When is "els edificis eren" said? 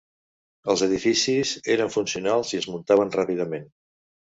0.73-1.95